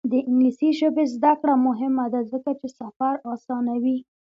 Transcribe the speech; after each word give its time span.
د 0.09 0.13
انګلیسي 0.27 0.69
ژبې 0.79 1.03
زده 1.15 1.33
کړه 1.41 1.53
مهمه 1.67 2.05
ده 2.13 2.21
ځکه 2.31 2.51
چې 2.59 2.67
سفر 2.79 3.13
اسانوي. 3.33 3.97